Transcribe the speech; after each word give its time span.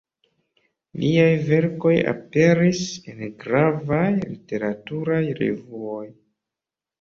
Liaj 1.01 1.33
verkoj 1.49 1.91
aperis 2.11 2.81
en 3.13 3.21
gravaj 3.43 4.09
literaturaj 4.23 5.21
revuoj. 5.43 6.03